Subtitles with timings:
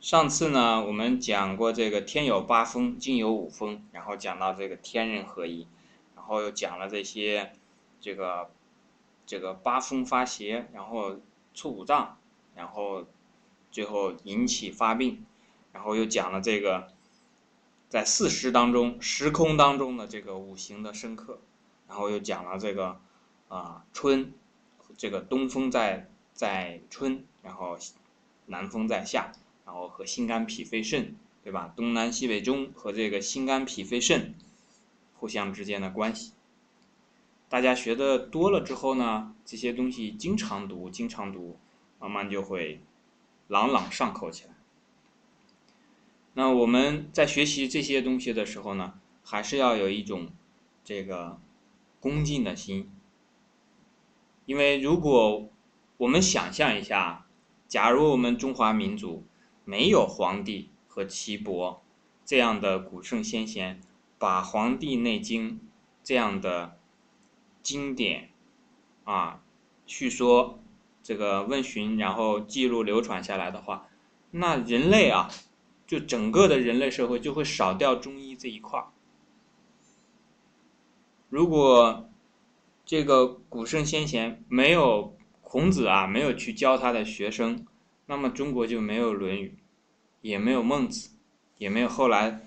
[0.00, 5.68] 上次呢，我们讲过这个天有八风，金有五风，然后讲到这个天人合一，
[6.16, 7.52] 然后又讲了这些
[8.00, 8.50] 这个
[9.26, 11.20] 这个八风发邪，然后
[11.52, 12.16] 出五脏，
[12.54, 13.04] 然后
[13.70, 15.26] 最后引起发病，
[15.72, 16.88] 然后又讲了这个
[17.90, 21.40] 在四时当中时空当中的这个五行的深刻，
[21.86, 22.98] 然后又讲了这个
[23.48, 24.32] 啊春，
[24.96, 27.76] 这个东风在在春，然后
[28.46, 29.30] 南风在夏。
[29.70, 31.72] 然后和心肝脾肺肾，对吧？
[31.76, 34.34] 东南西北中和这个心肝脾肺肾
[35.14, 36.32] 互相之间的关系，
[37.48, 41.56] 大家学的多了之后呢，这些东西经常读，经常读，
[42.00, 42.80] 慢慢就会
[43.46, 44.54] 朗朗上口起来。
[46.34, 50.30] 那我们在学习这些东西的时候呢，还是要有一种
[50.82, 51.38] 这个
[52.00, 52.90] 恭敬的心，
[54.46, 55.48] 因为如果
[55.98, 57.28] 我们想象一下，
[57.68, 59.22] 假如我们中华民族。
[59.70, 61.80] 没有皇帝和岐伯
[62.24, 63.80] 这样的古圣先贤，
[64.18, 65.52] 把《黄帝内经》
[66.02, 66.76] 这样的
[67.62, 68.30] 经典
[69.04, 69.44] 啊
[69.86, 70.58] 叙说
[71.04, 73.86] 这个问询，然后记录流传下来的话，
[74.32, 75.30] 那人类啊，
[75.86, 78.88] 就整个的人类社会就会少掉中医这一块儿。
[81.28, 82.10] 如果
[82.84, 87.64] 这个古圣先贤没有孔子啊，没有去教他的学生，
[88.06, 89.54] 那么中国就没有《论语》。
[90.20, 91.10] 也没有孟子，
[91.56, 92.40] 也没有后来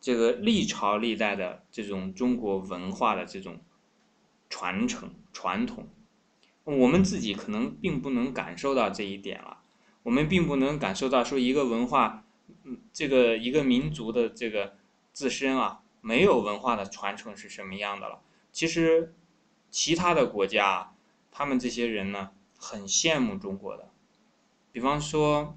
[0.00, 3.60] 这个历朝历代的这种中国文化的这种
[4.50, 5.88] 传承传统，
[6.64, 9.62] 我们自己可能并不能感受到这一点了。
[10.02, 12.24] 我们并不能感受到说一个文化，
[12.92, 14.76] 这个一个民族的这个
[15.14, 18.20] 自身啊，没有文化的传承是什么样的了。
[18.52, 19.14] 其实，
[19.70, 20.92] 其他的国家，
[21.30, 23.88] 他们这些人呢，很羡慕中国的，
[24.70, 25.56] 比方说。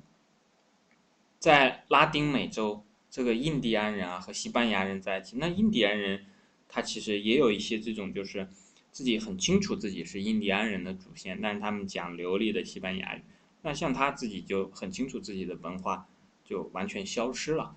[1.39, 5.37] 在拉丁美洲，这个印第安人啊和西班牙人在一起。
[5.37, 6.25] 那印第安人，
[6.67, 8.47] 他其实也有一些这种，就是
[8.91, 13.21] 自己很清楚自己是印第安人的祖先，但是他们讲流利的西班牙语。
[13.61, 16.07] 那像他自己就很清楚自己的文化
[16.43, 17.75] 就完全消失了。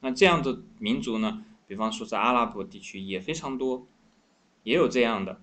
[0.00, 3.86] 那这样的民族呢，比方说在阿拉伯地区也非常多，
[4.62, 5.40] 也有这样的。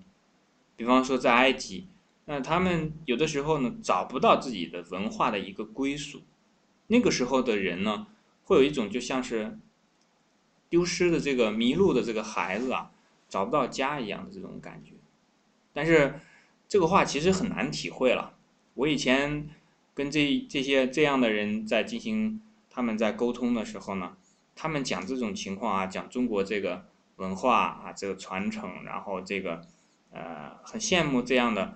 [0.76, 1.88] 比方说在埃及，
[2.24, 6.22] 那他们有的时候呢找不到自己的文化的一个归属。
[6.86, 8.06] 那个时候的人呢，
[8.44, 9.58] 会有一种就像是
[10.68, 12.90] 丢失的这个迷路的这个孩子啊，
[13.28, 14.92] 找不到家一样的这种感觉。
[15.72, 16.20] 但是
[16.68, 18.34] 这个话其实很难体会了。
[18.74, 19.48] 我以前
[19.94, 24.16] 跟这这些这样的人在进行他们在沟通的时候呢，
[24.54, 26.84] 他们讲这种情况啊，讲中国这个
[27.16, 29.62] 文化啊，这个传承，然后这个
[30.10, 31.74] 呃很羡慕这样的，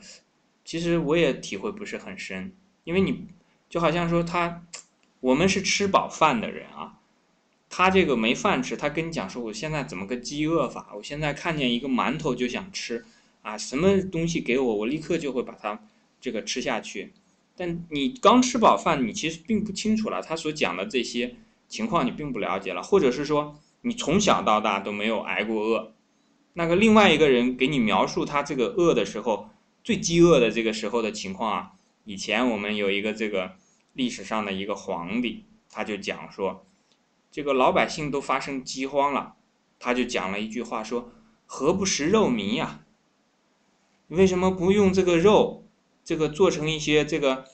[0.64, 2.52] 其实我也体会不是很深，
[2.84, 3.26] 因为你
[3.70, 4.64] 就好像说他。
[5.20, 7.00] 我们是吃饱饭的人啊，
[7.68, 10.92] 他这个没饭吃，他跟你讲说我现在怎么个饥饿法？
[10.94, 13.04] 我现在看见一个馒头就想吃，
[13.42, 15.80] 啊，什么东西给我，我立刻就会把它
[16.20, 17.12] 这个吃下去。
[17.56, 21.34] 但你刚吃饱饭，你其实并不清楚了，他所讲的这些
[21.68, 25.92] 情况你并不了解了，或者是说你从小到大都没有挨过饿。
[26.52, 29.50] 那个另外一个人给你描述他这个饿的时候，
[29.82, 31.72] 最饥饿的这个时候的情况啊，
[32.04, 33.56] 以前我们有一个这个。
[33.98, 36.64] 历史上的一个皇帝，他就讲说，
[37.32, 39.34] 这个老百姓都发生饥荒了，
[39.80, 41.10] 他就讲了一句话说
[41.46, 42.84] ：“何不食肉糜呀？
[44.06, 45.66] 为什么不用这个肉，
[46.04, 47.44] 这个做成一些这个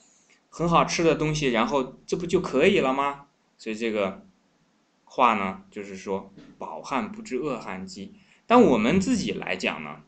[0.47, 3.25] 很好吃的东西，然后这不就可以了吗？”
[3.57, 4.23] 所以这个
[5.03, 8.13] 话呢，就是说饱汉不知饿汉饥。
[8.45, 10.03] 但我们自己来讲呢，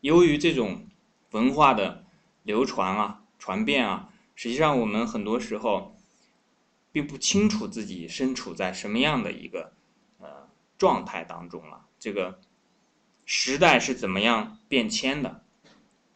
[0.00, 0.88] 由于这种
[1.30, 2.04] 文化的
[2.42, 4.07] 流传啊、传遍啊。
[4.40, 5.96] 实际上，我们很多时候
[6.92, 9.72] 并不清楚自己身处在什么样的一个
[10.20, 11.86] 呃状态当中了。
[11.98, 12.38] 这个
[13.24, 15.42] 时代是怎么样变迁的，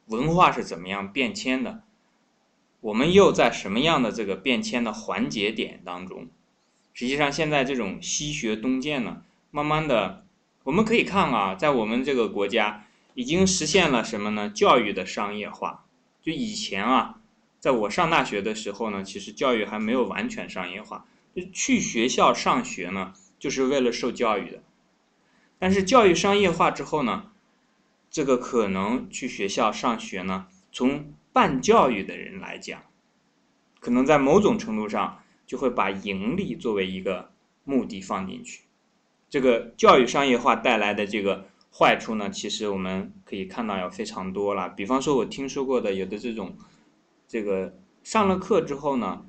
[0.07, 1.83] 文化是怎么样变迁的，
[2.79, 6.29] 我们又在什么样的这个变迁的环节点当中？
[6.93, 10.25] 实际上，现在这种西学东渐呢，慢慢的，
[10.63, 14.49] 我们可以看啊，在我们这个国家已经实现了什么呢？
[14.49, 15.87] 教育的商业化。
[16.23, 17.19] 就以前啊。
[17.63, 21.07] 在我上大学的时候呢，其实教育还没有完全商业化。
[21.33, 24.65] 就去学校上学呢，就是为了受教育的。
[25.61, 27.31] 但是教育商业化之后呢，
[28.11, 32.83] 这个可能去学校上学呢，从办教育的人来讲，
[33.79, 37.31] 可能在某种程度上就会把盈利作为一个
[37.63, 38.63] 目的放进去。
[39.31, 44.69] 这个教育商业化带来的这个坏处呢，其实我们可以看到有非常多了。
[44.71, 46.57] 比方说，我听说过的有的这种。
[47.33, 49.25] 这个上了课之后呢，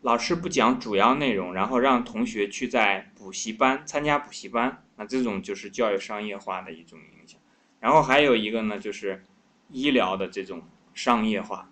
[0.00, 7.38] 老师不讲主要内容，然后让同学去在补习班参加补习班，那这种就是教育商业化的一种影响。
[7.78, 9.22] 然后还有一个呢，就是
[9.68, 10.62] 医疗的这种
[10.94, 11.70] 商业化，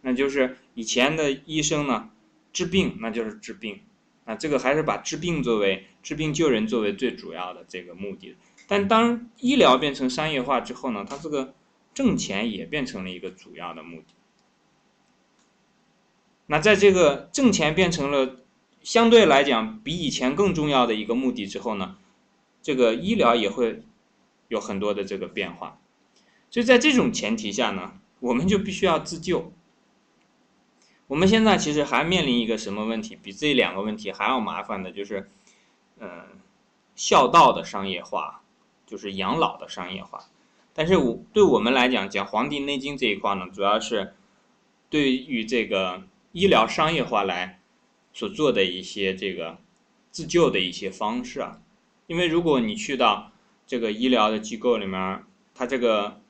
[0.00, 2.10] 那就是以前的医生呢
[2.52, 3.82] 治病，那就是治病，
[4.24, 8.36] 那，这个还是把治病作为治病救人作为最主要的这个目的。
[8.66, 11.54] 但当医疗变成商业化之后呢，它这个
[11.94, 14.06] 挣钱也变成了一个主要的目的。
[16.46, 18.36] 那在这个挣钱变成了
[18.82, 21.96] 相对来讲比以前更重要的一个目的之后呢，
[22.62, 23.82] 这个医疗也会
[24.48, 25.78] 有很多的这个变化。
[26.50, 29.52] 所以在这种前提下呢，我们就必须要自救。
[31.06, 33.16] 我们现在其实还面临一个什么问题？
[33.22, 35.30] 比这两个问题还要麻烦的就是，
[35.98, 36.26] 嗯，
[36.94, 38.42] 孝道的商业化，
[38.86, 40.26] 就是养老的商业化。
[40.74, 44.12] 但是我对我们来讲，讲《黄帝内经》这一块呢，主要是
[44.90, 46.02] 对于这个。
[46.34, 47.60] 医疗商业化来
[48.12, 49.58] 所做的一些这个
[50.10, 51.62] 自救的一些方式啊，
[52.08, 53.30] 因为如果你去到
[53.68, 55.22] 这个医疗的机构里面，
[55.54, 56.20] 它这个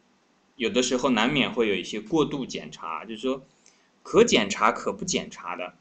[0.57, 3.47] 有的时候难免会有一些过度检查，就是说
[4.03, 5.73] 可检查可不检查的。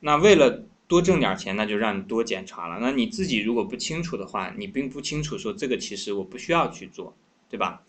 [0.00, 2.80] 那为了多挣点钱，那就让你多检查了。
[2.80, 7.16] 那你自己如果不清楚的话，你并不清楚说这个其实我不需要去做，
[7.48, 7.84] 对吧？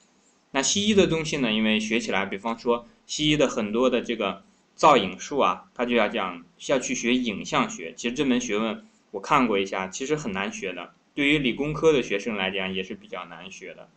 [0.51, 4.44] 那西医的东西呢，因为学起来，比方说西医的很多的这个。
[4.80, 7.94] 造影术啊，他就要讲要去学影像学。
[7.98, 10.94] 其实这门学问我看过一下，其实很难学的。
[11.14, 13.90] 对于理工科的学生来讲，也是比较难学的。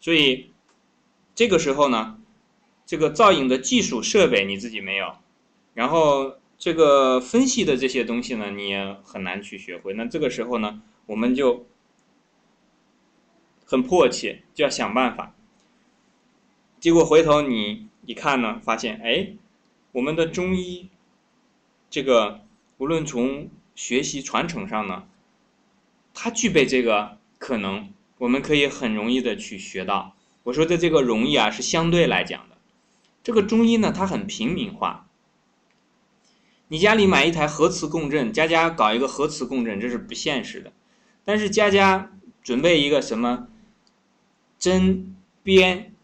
[0.00, 0.50] 所以
[1.36, 2.18] 这个时候呢，
[2.84, 5.14] 这个造影的技术设备你自己没有，
[5.74, 9.94] 然后这个分析的这些东西呢，你也很难去学会。
[9.94, 11.68] 那这个时候呢，我们就
[13.64, 15.36] 很迫切，就要想办法。
[16.80, 19.36] 结果回头你一看呢，发现哎。
[19.96, 20.90] 我们的中医，
[21.88, 22.42] 这个
[22.76, 25.08] 无论从学习传承上呢，
[26.12, 30.14] 它具备这个可能，我们可以很容易的去学到。
[30.42, 32.58] 我说的这个容易啊，是相对来讲的。
[33.22, 35.08] 这个中医呢，它很平民化。
[36.68, 40.74] 你家里买一台核磁共振，家家搞一个核磁共振，这是不现实的。
[41.24, 43.48] 但是家家准备一个什么
[44.58, 45.94] 针、鞭，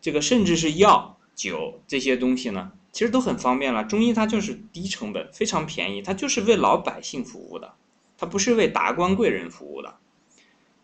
[0.00, 2.72] 这个甚至是药、酒这些东西呢？
[2.92, 7.72] 其实都很方便了，中医它就是低成本，非常便宜，它就是为老百姓服务的，
[8.18, 9.94] 它不是为达官贵人服务的。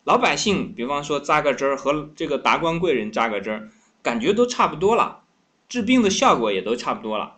[0.05, 3.69] 老百姓，比方说扎个针儿和这个达官贵人扎个针儿，
[4.01, 5.21] 感觉都差不多了，
[5.67, 7.37] 治病的效果也都差不多了。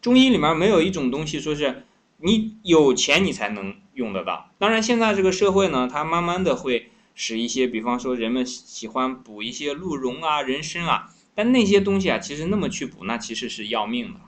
[0.00, 1.84] 中医里面没有一种东西说是
[2.18, 4.50] 你有钱你才能用得到。
[4.58, 11.10] 当然，现在这个社会呢，它慢慢的会使一些，比方说人们喜欢补一些鹿茸啊、人参啊。
[11.34, 14.20] 但那些东西啊，其实那么去补，那其实是要命的。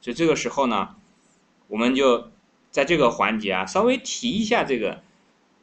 [0.00, 0.96] 所以这个时候呢，
[1.68, 2.30] 我们就
[2.70, 5.02] 在这个环节啊，稍微提一下这个，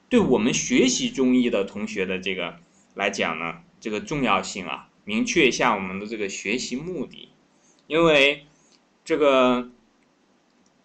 [0.07, 2.59] 对我们学习中医的同学的这个
[2.95, 7.29] 来讲呢，这个重要性啊，明确一下我们的这个学习目的。
[7.87, 8.45] 因为
[9.03, 9.69] 这个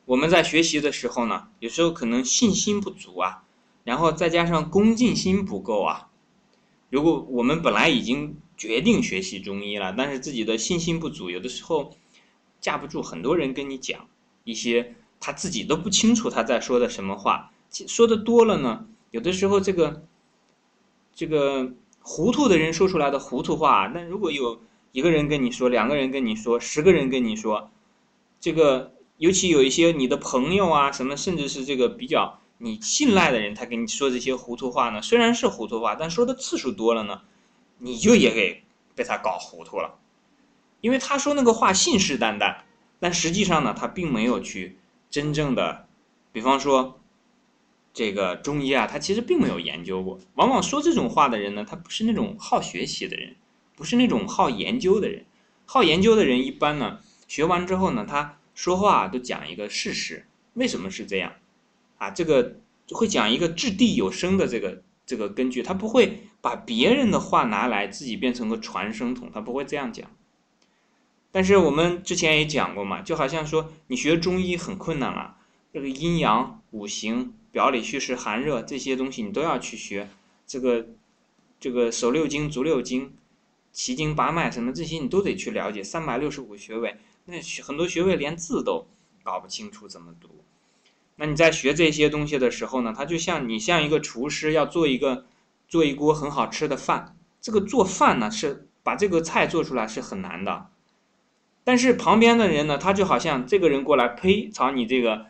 [0.07, 3.45] 我们在学习的时候呢，有时候可能信心不足啊，
[3.85, 6.09] 然后再加上恭敬心不够啊。
[6.91, 11.97] 如果我们本来已经决定学习中医了，但是自己的信心不足，有的时候
[12.61, 14.07] 架不住很多人跟你讲
[14.45, 20.05] 一些他自己都不清楚他在说的什么话，说的多了呢，有的时候这个
[21.15, 24.61] 这个糊涂的人说出来的糊涂话，那如果有
[24.93, 27.71] 一个人跟你说，两个人跟你说，十个人跟你说，
[28.39, 37.23] 这个尤其有一些你的朋友啊什么，甚至是这个比较你信赖的人，他跟你说这些糊涂话呢，虽然是糊涂话，但说的次数多了呢。
[37.79, 38.63] 你就也给
[38.95, 39.99] 被他搞糊涂了，
[40.81, 42.59] 因为他说那个话信誓旦旦，
[43.01, 44.79] 但实际上呢，他并没有去
[45.11, 45.87] 真正的，
[46.33, 47.01] 比方说，
[47.93, 50.19] 这个中医啊，他其实并没有研究过。
[50.35, 53.37] 往往说这种话的人呢，他不是那种好学习的人，
[53.75, 55.25] 不是那种好研究的人。
[55.67, 61.33] 好研究的人一般呢，学完之后呢，他说话都讲一个事实，为什么是这样？
[61.99, 62.57] 啊，这个
[62.91, 64.83] 会讲一个掷地有声的这个。
[65.07, 70.11] 这个根据他不会把别人的话拿来自己变成个传声筒，他不会这样讲。
[71.33, 75.39] 但是我们之前也讲过嘛，就好像说你学中医很困难了，
[75.73, 80.11] 这个阴阳五行、表里虚实寒热这些东西你都要去学，
[80.47, 80.87] 这个
[81.59, 83.15] 这个手六经、足六经、
[83.73, 85.83] 奇经八脉什么这些你都得去了解。
[85.83, 88.87] 三百六十五穴位，那很多穴位连字都
[89.23, 90.45] 搞不清楚怎么读。
[91.17, 95.25] 那你在学这些东西的时候呢，它就像你像一个厨师要做一个
[95.75, 100.69] 做一锅很好吃的饭，这个做饭呢是把这个菜做出来是很难的。
[101.65, 105.27] 但是旁边的人呢，他就好像这个人过来，呸，朝你这个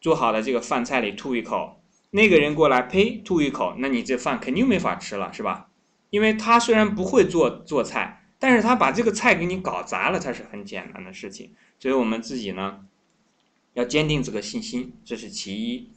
[0.00, 5.66] 做好的这个饭菜里吐一口；那个人过来，呸，吐一口，那你这饭肯定没法吃了，是吧？
[6.10, 11.50] 因为他虽然不会做做菜，但是他把这个菜给你搞砸了，才是很简单的事情。
[11.80, 12.84] 所以我们自己呢，
[13.74, 15.90] 要坚定这个信心，这是其一。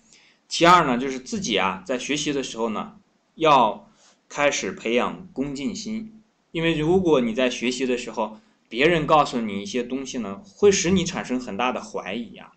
[0.47, 2.95] 其二呢，就是自己啊，在学习的时候呢，
[3.35, 3.87] 要
[4.33, 6.21] 开始培养恭敬心。
[6.53, 12.53] 因为如果你在学习的时候，别人告诉你一些东西呢，会使你产生很大的怀疑啊。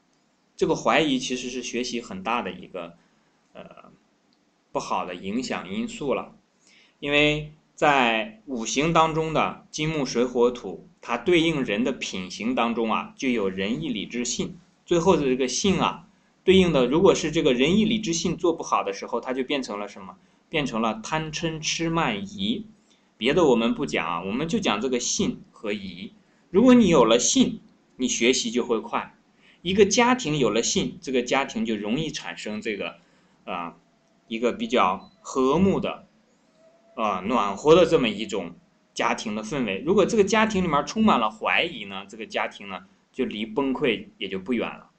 [0.56, 2.94] 这个怀疑其实是学习很大的一个
[3.54, 3.64] 呃
[4.70, 6.36] 不好的影响因素了。
[7.00, 14.56] 因为在五行当中的金木水火土，它对应人的品行当中啊，就有仁义礼智信。
[14.86, 16.06] 最后的这个信啊。
[16.44, 20.14] 对应的，如果是这个仁义礼智信做不好的时候，它就变成了什么？
[20.54, 22.64] 变成了贪嗔痴慢疑。
[23.16, 26.12] 别的我们不讲啊，我们就讲这个信和疑。
[26.48, 27.60] 如果你有了信，
[27.96, 29.16] 你学习就会快。
[29.62, 32.98] 一个家庭有了信，这个家庭就容易产生这个
[33.42, 33.74] 啊
[34.28, 36.06] 一个比较和睦的
[36.94, 38.54] 啊暖和的这么一种
[38.94, 39.82] 家庭的氛围。
[39.84, 44.90] 如果这个家庭里面充满了怀疑呢，这个家庭呢就离崩溃也就不远了。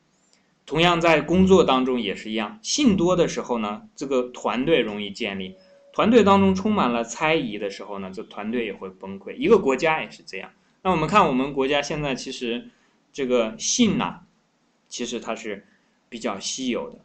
[0.66, 5.56] 同样在工作当中也是一样，信多的时候呢，这个团队容易建立；
[5.94, 9.36] 团队当中充满了猜疑的时候呢，这团队也会崩溃。
[9.36, 10.52] 一个国家也是这样。
[10.82, 12.70] 那我们看我们国家现在其实
[13.14, 14.22] 这个信呐，
[14.90, 15.68] 其实它是
[16.10, 17.00] 比较稀有的。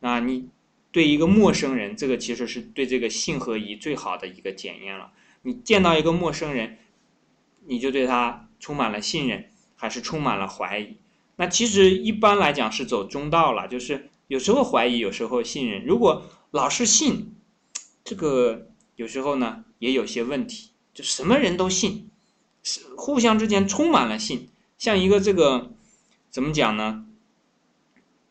[0.00, 0.48] 那你
[0.90, 5.12] 对一个陌生人，这个其实是对这个信和疑最好的一个检验了。
[5.42, 6.78] 你见到一个陌生人，
[7.66, 10.96] 你就对他充满了信任，还是充满了怀疑？
[11.36, 15.84] 那其实一般来讲是走中道了，就是有时候怀疑，有时候信任。
[15.84, 17.34] 如果老是信，
[18.04, 22.10] 这个有时候呢也有些问题，就什么人都信，
[22.62, 25.72] 是互相之间充满了信，像一个这个
[26.30, 27.06] 怎么讲呢？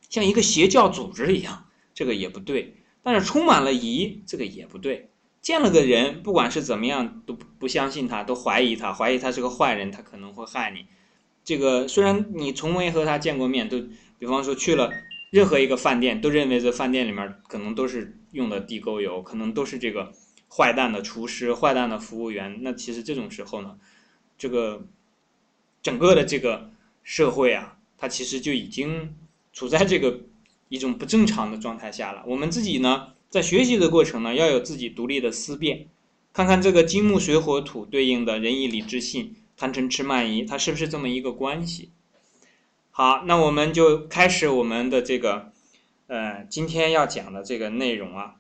[0.10, 2.78] 像一个邪教组织一样，这个也不对。
[3.04, 5.10] 但是充满了疑，这个也不对。
[5.42, 10.86] 见了个人，不管是怎么样，都不相信他，都怀疑他，怀疑他是个坏人，他可能会害你。
[11.46, 13.82] 这个虽然你从没和他见过面，都
[14.18, 14.92] 比方说去了
[15.30, 20.12] 任何一个饭店，都认为这饭店里面可能都是用的地沟油，可能都是这个
[20.50, 22.58] 坏蛋的厨师、坏蛋的服务员。
[22.62, 23.78] 那其实这种时候呢，
[24.40, 24.88] 这个
[25.84, 26.72] 整个的这个
[27.04, 29.16] 社会啊，它其实就已经
[29.54, 30.22] 处在这个
[30.70, 32.24] 一种不正常的状态下了。
[32.26, 35.88] 我们自己呢，在学习的过程呢，要有自己独立的思辨，
[36.34, 39.36] 看看这个金木水火土对应的仁义礼智信。
[39.58, 41.92] 贪嗔痴慢疑，它是不是这么一个关系？
[42.92, 45.52] 好，那我们就开始我们的这个，
[46.08, 48.36] 呃，今天要讲的这个内容啊。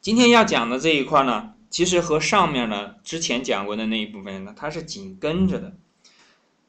[0.00, 5.74] 今天要讲的这一块呢，其实和上面呢之前讲过的那一部分呢，它是紧跟着的。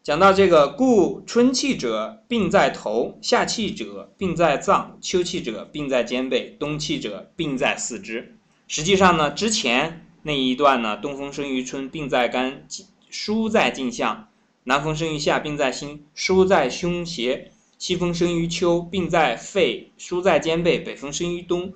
[0.02, 8.36] 讲到这个，故春气者病在头，夏气者病在脏，秋气者病在肩背，冬气者病在四肢。
[8.68, 12.66] 实际上呢，之前那一段呢，东风生于春，病在肝。
[13.10, 14.30] 疏在颈项，
[14.64, 21.74] 南风生于夏，病在心；疏在胸胁，西风生于秋，病在肺；疏在肩背，北风生于冬，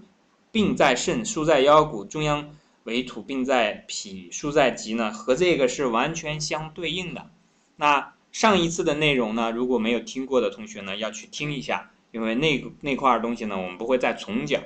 [0.52, 7.32] 病在肾；疏在腰骨，中央为土，病在脾；疏在脊呢，和这个是完全相对应的。
[7.78, 14.62] 那上一次的内容呢，如果没有听过的同学呢，要去听一下，因为那那块东西呢，我们不会再重讲。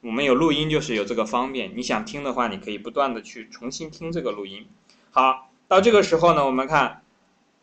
[0.00, 1.76] 我们有录音，就是有这个方便。
[1.76, 4.66] 你想听的话，你可以不断的去重新听这个录音。
[5.10, 5.47] 好。
[5.68, 7.02] 到这个时候呢，我们看，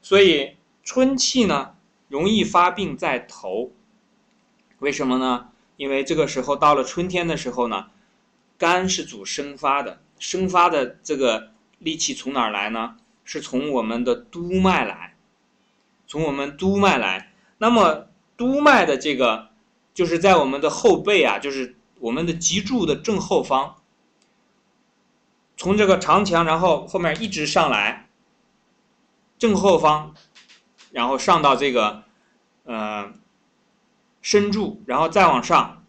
[0.02, 1.76] 所以春气呢
[2.08, 3.72] 容易发病在头，
[4.78, 5.50] 为什么呢？
[5.76, 7.88] 因为这个时候到了春天的时候呢，
[8.60, 12.96] 肝是主生发的，生发的这个力气从哪儿来呢？
[13.24, 15.16] 是从我们的督脉来，
[16.06, 17.34] 从我们督脉来。
[17.58, 18.08] 那么
[18.38, 19.50] 督脉的这个
[19.96, 23.78] 就是在我们的后背啊，就是我们的脊柱的正后方。
[25.58, 28.08] 从这个长墙，然后后面一直上来，
[29.38, 30.14] 正后方，
[30.92, 32.04] 然后上到这个，
[32.64, 33.14] 呃，
[34.22, 35.84] 身柱，然后再往上，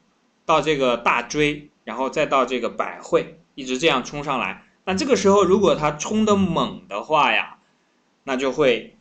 [0.45, 4.65] 到这个大椎，然后再到这个百会，一直这样冲上来。
[4.85, 7.59] 那这个时候，如果他冲的猛的话呀，
[8.23, 8.97] 那就会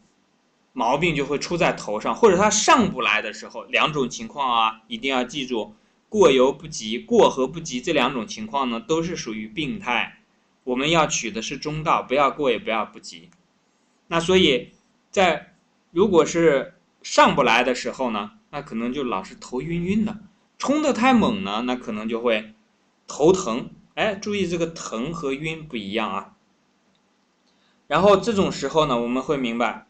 [0.74, 5.76] 毛病就会出在头上，或者他上不来的时候，两种情况啊，一定要记住，
[6.10, 10.18] 过犹不及，过和不及这两种情况呢，都是属于病态。
[10.66, 13.30] 我们要取的是中道，不要过也不要不及。
[14.08, 14.74] 那所以，
[15.10, 15.56] 在
[15.92, 20.18] 如果是上不来的时候呢，那可能就老是头晕晕的。
[20.58, 22.54] 冲的太猛呢，那可能就会
[23.08, 23.70] 头疼。
[23.94, 26.36] 哎，注意这个疼和晕不一样啊。
[27.88, 29.88] 然后这种时候呢，我们会明白，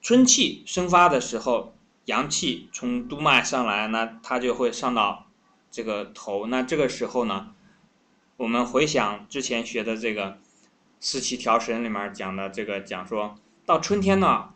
[0.00, 1.74] 春气生发的时候，
[2.06, 5.26] 阳气从督脉上来，那它就会上到
[5.70, 6.46] 这个头。
[6.46, 7.54] 那这个时候呢，
[8.40, 10.38] 我们回想之前学的这个
[10.98, 14.54] 四气调神里面讲的这个讲说，到春天呢，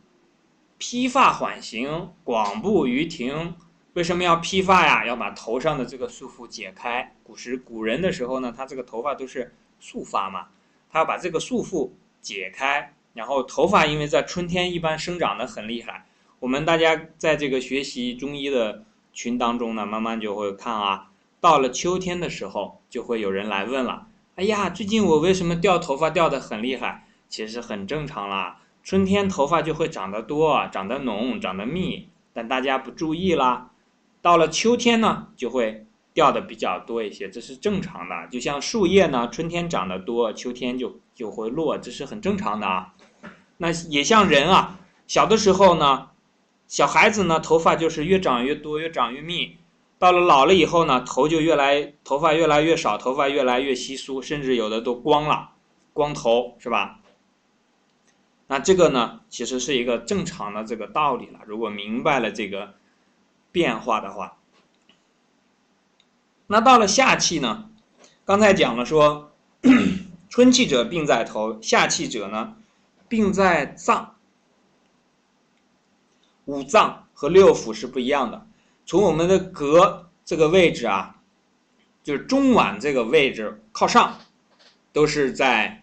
[0.78, 3.54] 披发缓行，广步于庭。
[3.92, 5.04] 为什么要披发呀？
[5.04, 7.14] 要把头上的这个束缚解开。
[7.22, 10.46] 古时古人的时候呢，他这个头发都是束发嘛，
[10.90, 11.90] 他要把这个束缚
[12.22, 12.94] 解开。
[13.12, 16.06] 然后头发因为在春天一般生长的很厉害，
[16.38, 21.10] 我们大家在这个学习中医的群当中呢，慢慢就会看啊，
[21.44, 24.06] 到了秋天的时候，就会有人来问了。
[24.36, 27.06] 哎呀，最近我为什么掉头发掉的很厉害？
[27.28, 33.72] 其实很正常啦，春天头发就会长得多，长得浓，长得密，但大家不注意啦。
[34.22, 35.84] 到了秋天呢，就会
[36.14, 38.26] 掉的比较多一些，这是正常的。
[38.30, 42.94] 就像树叶呢，春天长得多，秋天就就会落，这是很正常的啊。
[43.58, 46.08] 那也像人啊，小的时候呢，
[46.66, 49.58] 小孩子呢，头发就是越长越多，越长越密。
[50.04, 55.52] 到了老了以后呢，头就越来头发越来越少，头发越来越稀疏，甚至有的都光了，
[55.94, 57.00] 光头是吧？
[58.46, 61.38] 那这个呢，其实是一个正常的这个道理了。
[61.46, 62.74] 如果明白了这个。
[63.54, 64.38] 变化的话，
[66.48, 67.70] 那到了夏气呢？
[68.24, 69.30] 刚才讲了说，
[70.28, 72.56] 春气者病在头，夏气者呢
[73.06, 74.16] 病在脏。
[76.46, 78.44] 五脏和六腑是不一样的。
[78.86, 81.16] 从我们的膈这个位置啊，
[82.02, 84.18] 就是中脘这个位置靠上，
[84.92, 85.82] 都是在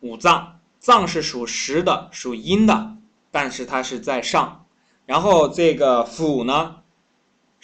[0.00, 0.60] 五脏。
[0.78, 2.96] 脏是属实的，属阴的，
[3.30, 4.66] 但是它是在上。
[5.06, 6.76] 然后这个腑呢？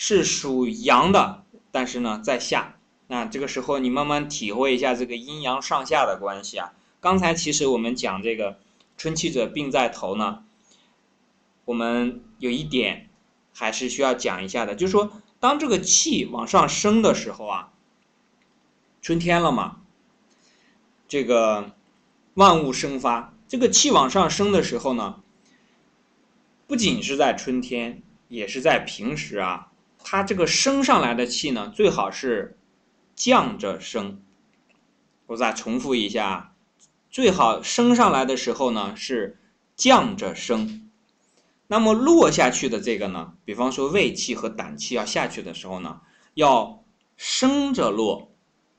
[0.00, 2.76] 是属阳的，但是呢，在下。
[3.08, 6.72] 那这个时候，你慢慢体会一下这个阴阳上下的关系啊。
[7.00, 8.60] 刚才其实我们讲这个
[8.96, 10.44] 春气者病在头呢，
[11.64, 13.07] 我们有一点
[13.58, 15.10] 还是需要讲一下的，就是说，
[15.40, 17.72] 当这个气往上升的时候啊，
[19.02, 19.80] 春天了嘛，
[21.09, 21.72] 这个
[22.35, 25.24] 万物生发，这个气往上升的时候呢，
[26.68, 29.72] 不仅是在春天，也是在平时啊。
[30.04, 32.56] 它这个升上来的气呢，最好是
[33.16, 34.22] 降着升。
[35.26, 36.54] 我再重复一下，
[37.11, 39.37] 最好升上来的时候呢是
[39.74, 40.88] 降着升。
[41.68, 46.00] 那么落下去的这个呢，比方说胃气和胆气要下去的时候呢，
[46.35, 46.83] 要
[47.16, 48.33] 升着落，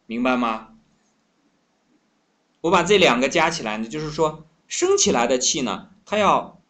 [0.06, 0.74] 明白吗？
[2.60, 6.62] 我把这两个加起来呢，就是说升起来的气呢，它要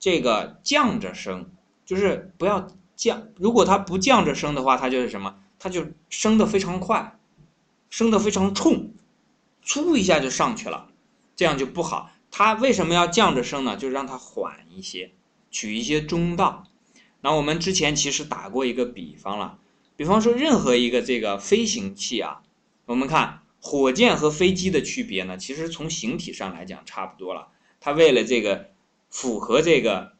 [0.00, 1.52] 这个降着升，
[1.86, 2.66] 就是不要。
[2.98, 5.36] 降，如果它不降着升的话，它就是什么？
[5.60, 7.16] 它就升得非常快，
[7.90, 8.92] 升得非常冲，
[9.64, 10.88] 嗖一下就上去了，
[11.36, 12.10] 这样就不好。
[12.32, 13.76] 它为什么要降着升呢？
[13.76, 15.12] 就让它缓一些，
[15.50, 16.64] 取一些中道。
[17.20, 19.58] 那我们之前其实打过一个比方了，
[19.96, 22.42] 比方说任何一个这个飞行器啊，
[22.86, 27.48] 我们看火箭和飞机的区别呢，其实从形体上来讲差不多了。
[27.80, 28.70] 它为了这个
[29.10, 30.16] 符合这个。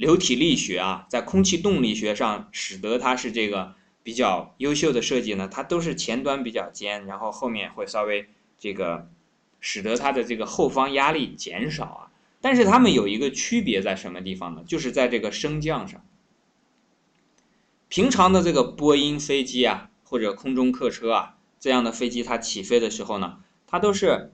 [0.00, 5.46] 流体力学啊，在空气动力学上，使得它是这个比较优秀的设计呢。
[5.46, 8.26] 它都是前端比较尖，然后后面会稍微
[8.58, 9.10] 这个，
[9.60, 12.09] 使得它的这个后方压力减少啊。
[12.40, 14.62] 但是它们有一个区别在什么地方呢？
[14.66, 16.02] 就是在这个升降上。
[17.88, 24.32] 平常的这个波音飞机啊，或者空中客车啊这样的飞机，它起飞的时候呢，它都是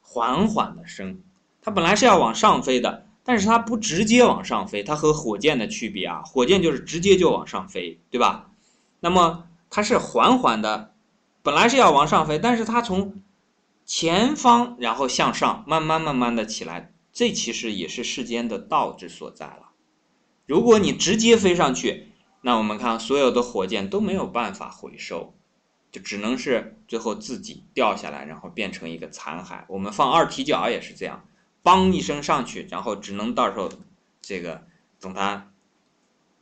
[0.00, 1.20] 缓缓的升，
[1.60, 3.04] 它本来是要往上飞的。
[3.28, 8.52] 但是它不直接往上飞，它和火箭的区别啊，火箭就是直接就往上飞，对吧？
[9.00, 10.94] 那么它是缓缓的，
[11.42, 13.20] 本来是要往上飞，但是它从
[13.84, 19.70] 前方然后向上，慢慢慢慢的起来，这其实也是世间的道之所在了。
[20.44, 22.08] 如果你直接飞上去，
[22.42, 25.32] 那我们看所有的火箭都没有办法回收，
[25.90, 29.64] 就只能是最后自己掉下来，然后变成一个残骸。
[29.68, 31.26] 我们放二踢脚也是这样。
[31.64, 33.70] 梆一声上去，然后只能到时候，
[34.20, 34.66] 这个
[35.00, 35.50] 等它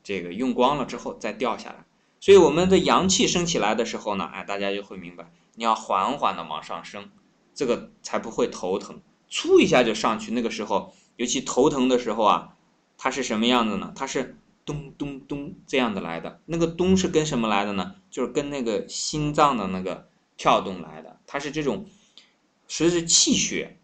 [0.03, 1.85] 这个用光了之后再掉下来。
[2.19, 7.13] 所以我们的阳气升起来的时候呢，哎，大家就会明白，你要缓缓的往上升，
[7.55, 9.01] 这个才不会头疼。
[9.35, 12.57] 粗一下就上去，那个时候尤其头疼的时候啊，
[12.97, 13.93] 它是什么样子呢？
[13.97, 16.41] 它是咚咚咚这样的来的。
[16.47, 17.97] 那个咚是跟什么来的呢？
[18.13, 21.19] 就是跟那个心脏的那个跳动来的。
[21.27, 21.87] 它是这种，
[22.69, 23.81] 随着气血。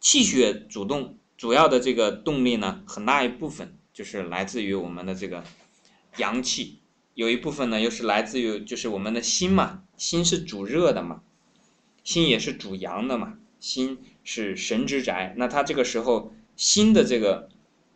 [0.00, 5.44] 气血主动主要的这个动力呢，很大一部分就是来自于我们的这个
[6.16, 6.80] 阳气，
[7.14, 11.22] 有一部分呢又是来自于就是我们的心嘛，心是主热的嘛，
[12.02, 17.48] 心也是主阳的嘛，心是神之宅，那它这个时候新的这个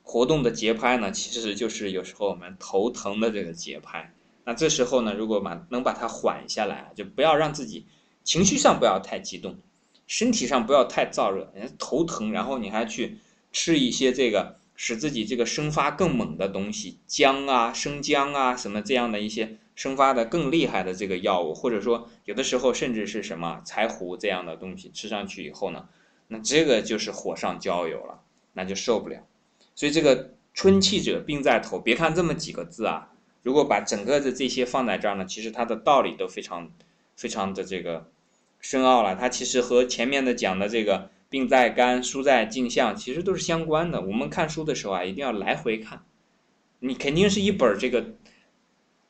[0.02, 4.14] 活动的节拍呢，其实就是有时候我们头疼的这个节拍。
[4.44, 7.86] 那这时候呢，如果把能把它缓下来，就不要让自己
[8.24, 9.58] 情绪上不要太激动，
[10.06, 13.18] 身体上不要太燥热，人头疼，然后你还去
[13.52, 25.88] 吃一些这个使自己这个生发更猛的东西，姜啊、生姜啊什么这样的一些生发的更厉害的这个药物，或者说有的时候甚至是什么柴胡这样的东西吃上去以后呢，
[26.28, 28.20] 那这个就是火上浇油了，
[28.52, 29.26] 那就受不了。
[29.74, 33.12] 所以这个春气者病在头，别看这么几个字啊。
[33.42, 36.70] 如果把整个的这些放在这儿呢，其实它的道理都非常、
[37.16, 38.10] 非常的这个
[38.60, 39.16] 深奥了。
[39.16, 44.00] 它其实和前面的讲的这个“病在肝，书在镜像”其实都是相关的。
[44.00, 46.04] 我们看书的时候啊，一定要来回看。
[46.80, 48.16] 你肯定是一本这个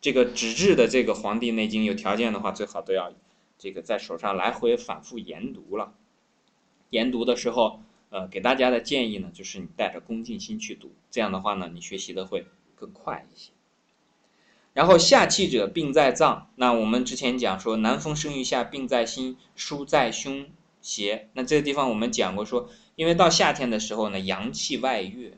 [0.00, 3.12] 这个纸质的这个《黄帝内经》，有条件的话，最好都要
[3.58, 5.94] 这个在手上来回反复研读了。
[6.90, 13.50] 研读的时候，呃，给大家的建议呢，就是你带着恭敬心去读，这样的话呢，你学习的会更快一些。
[14.72, 20.46] 然后夏气者病在脏，那我们之前讲说南风生于夏，病在心，疏在胸
[20.80, 21.28] 胁。
[21.32, 25.36] 那这个地方我们讲过说，因为到夏天的时候呢，阳气外越，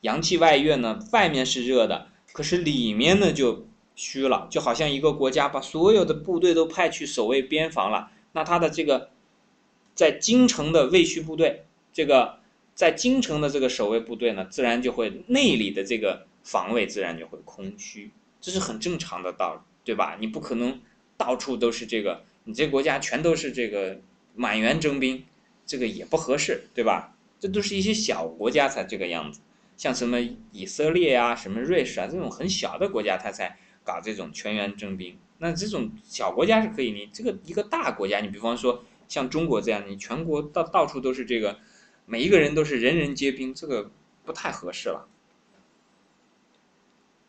[0.00, 9.10] 阳气外越呢，外面是热的，可是里面呢就虚了，就好像一个国家把所有的部队都派去守卫边防了，那他的这个
[9.96, 12.38] 在京城的卫戍部队，这个
[12.74, 18.12] 在京城的这个守卫部队呢，自然就会内里的这个防卫自然就会空虚。
[18.40, 20.16] 这是很正常的道理，对吧？
[20.20, 20.80] 你不可能
[21.16, 23.98] 到处都是这个，你这国家全都是这个
[24.34, 25.24] 满员征兵，
[25.64, 27.16] 这个也不合适，对吧？
[27.40, 29.40] 这都是一些小国家才这个样子，
[29.76, 30.20] 像什么
[30.52, 35.18] 以色列啊、什么瑞士啊这种很小的国家，他才搞这种全员征兵。
[35.38, 41.58] 那这种小国家是可以，你这个一个大国家，你比方说像中国这样，你全国到到处都是这个，
[42.04, 43.90] 每一个人都是人人皆兵，这个
[44.24, 45.08] 不太合适了。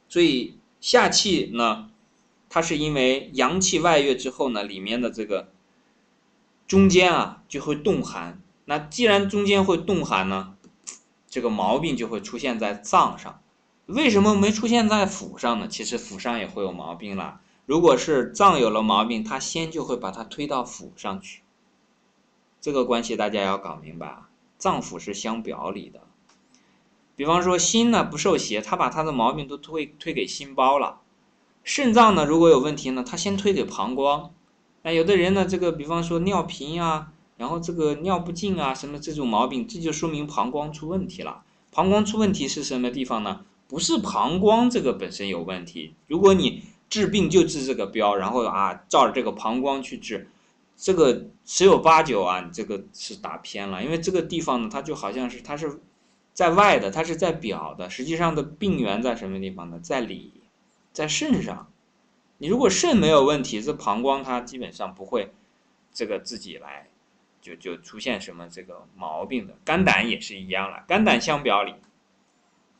[0.07, 0.57] 所以。
[0.79, 1.89] 夏气呢，
[2.49, 5.49] 它是因为阳气外越之后呢，里面的这个
[6.67, 8.39] 中间啊就会冻寒。
[8.65, 10.55] 那既然中间会冻寒呢，
[11.27, 13.41] 这个毛病就会出现在脏上。
[13.87, 15.67] 为什么没出现在腑上呢？
[15.67, 17.41] 其实腑上也会有毛病了。
[17.65, 21.41] 如果是脏有了毛病，它先就会把它推到腑上去。
[22.67, 24.27] 这个关系大家要搞明白啊，
[24.57, 26.01] 脏腑是相表里的。
[27.15, 30.99] 比方说心呢不受邪，他把他的毛病都推推给心包了。
[31.63, 34.33] 肾脏呢如果有问题呢，他先推给膀胱。
[34.81, 41.43] 那有的人呢，这个比方说尿频呀，然后这个尿不尽啊，什么这种毛病，这就说明膀胱出问题了。
[41.71, 43.45] 膀胱出问题是什么地方呢？
[43.69, 45.93] 不是膀胱这个本身有问题。
[46.07, 50.29] 如果你治病就治这个标，然后啊照着这个膀胱去治，
[50.77, 53.83] 这个十有八九啊，你这个是打偏了。
[53.83, 55.81] 因为这个地方呢，它就好像是它是。
[56.33, 59.79] 在外的，它是在表的，实际上的病源在什么地方呢？
[59.81, 60.43] 在里，
[60.93, 61.71] 在肾上。
[62.37, 65.33] 你如果肾没有问题，这膀胱它基本上不会
[65.91, 66.89] 这个自己来，
[67.41, 69.55] 就就出现什么这个毛病的。
[69.65, 71.73] 肝胆也是一样了，肝胆相表里，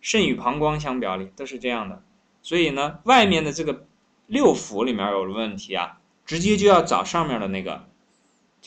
[0.01, 2.03] 肾与膀胱相表里，都是这样的。
[2.43, 3.88] 所以呢，外面的这个
[4.27, 7.87] 六腑里面有了问题啊，直接就要找上面的那个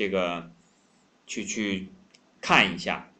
[0.00, 0.50] 这个
[1.26, 1.88] 去去
[2.40, 3.10] 看一下。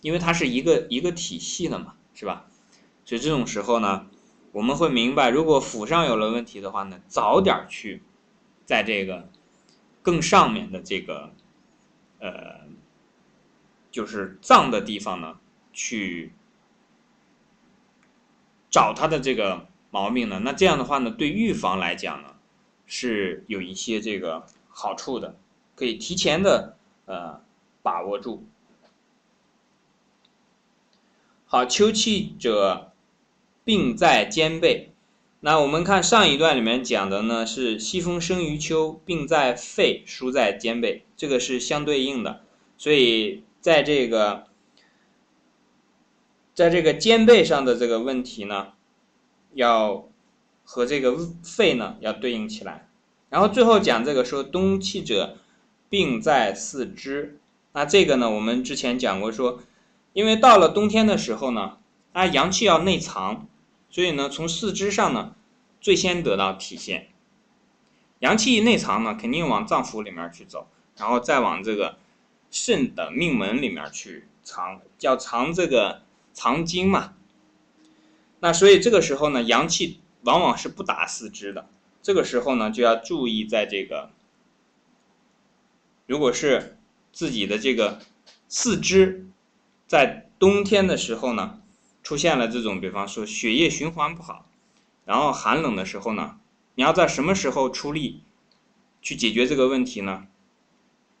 [0.00, 2.46] 因为它是一个一个体系的嘛，是吧？
[3.04, 4.06] 所以这种时候呢，
[4.52, 8.04] 我们会明白，如果腑上有了问题的话呢，早点去，
[8.64, 9.28] 在这个
[10.02, 11.32] 更上面的这个
[12.20, 12.68] 呃，
[13.90, 15.40] 就是脏的地方呢，
[15.72, 16.32] 去
[18.70, 20.38] 找他的这个毛病呢。
[20.44, 22.36] 那这样的话呢，对预防来讲呢，
[22.86, 25.36] 是有一些这个好处的，
[25.76, 27.40] 可以提前的呃
[27.82, 28.44] 把握住。
[31.44, 32.90] 好，秋气者，
[33.62, 34.90] 病在肩背。
[35.40, 42.42] 那我们看上一段里面讲的呢，是西风生于秋，病在肺，疏在肩背，这个是相对应的。
[42.76, 44.46] 所以在这个，
[46.52, 48.72] 在这个肩背上的这个问题呢，
[49.54, 50.08] 要
[50.64, 52.88] 和这个肺呢要对应起来。
[53.28, 55.36] 然后最后讲这个说冬气者，
[55.88, 57.38] 病在四肢。
[57.72, 59.60] 那这个呢，我们之前讲过说。
[60.12, 61.76] 因为到了冬天的时候呢，
[62.14, 63.46] 啊，阳气要内藏，
[63.90, 65.34] 所以呢，从四肢上呢，
[65.78, 67.08] 最先得到体现。
[68.20, 71.98] 阳气内藏呢，肯定往脏腑里面去走，然后再往这个
[72.50, 76.00] 肾的命门里面去藏，叫藏这个
[76.32, 77.12] 藏精嘛。
[78.40, 81.68] 那所以这个时候呢，阳气往往是不打四肢的，
[82.02, 84.08] 这个时候呢，就要注意在这个，
[86.06, 86.78] 如果是
[87.12, 88.00] 自己的这个
[88.48, 89.22] 四肢。
[89.88, 91.60] 在冬天的时候呢，
[92.02, 94.44] 出现了这种，比方说血液循环不好，
[95.04, 96.40] 然后寒冷的时候呢，
[96.74, 98.24] 你要在什么时候出力
[99.00, 100.26] 去解决这个问题呢？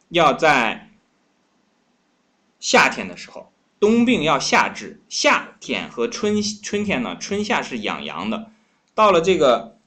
[0.08, 0.90] 要在
[2.58, 5.00] 夏天的时候，冬病要夏治。
[5.08, 8.50] 夏天和春春天呢，春夏是养阳的，
[8.96, 9.78] 到了这个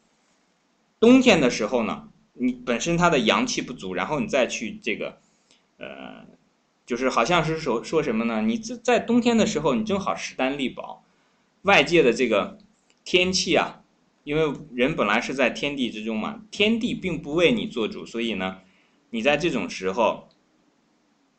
[1.02, 2.09] 冬天的时候呢，
[2.40, 5.20] 你本身它的阳气不足，然后你再去这个，
[5.78, 6.28] 呃。
[6.90, 8.42] 就是好像是说说什么呢？
[8.42, 11.04] 你这在冬天的时候，你正好势单力薄，
[11.62, 12.58] 外界的这个
[13.06, 13.84] 天气啊，
[14.24, 18.62] 因为人本来是在天地之中嘛，天地并不为你做主，所以呢，
[19.12, 20.30] 你在这种时候，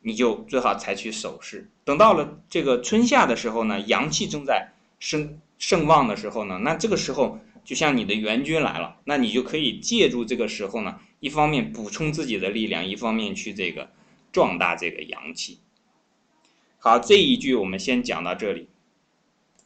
[0.03, 1.69] 你就最好采取守势。
[1.83, 13.89] 等到了这个春夏的时候呢，阳气正在盛盛旺的时候呢，那这个时候就像你的援军来了，那你就可以借助这个时候呢，一方面补充自己的力量，一方面去这个。
[14.33, 15.59] 壮大这个阳气。
[16.79, 18.69] 好，这一句我们先讲到这里。